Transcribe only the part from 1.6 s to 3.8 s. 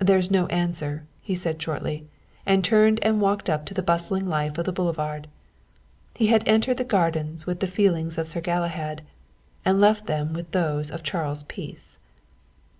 shortly, and turned and walked up to